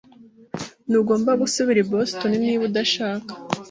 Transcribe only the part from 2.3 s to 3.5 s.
niba udashaka.